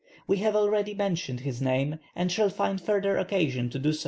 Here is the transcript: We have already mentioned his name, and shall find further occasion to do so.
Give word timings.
We 0.25 0.37
have 0.37 0.55
already 0.55 0.95
mentioned 0.95 1.41
his 1.41 1.61
name, 1.61 1.99
and 2.15 2.31
shall 2.31 2.49
find 2.49 2.81
further 2.81 3.17
occasion 3.19 3.69
to 3.69 3.77
do 3.77 3.93
so. 3.93 3.99